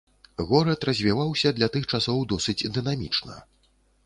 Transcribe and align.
Горад 0.51 0.87
развіваўся 0.89 1.51
для 1.57 1.69
тых 1.75 1.85
часоў 1.93 2.25
досыць 2.33 2.67
дынамічна. 2.79 3.41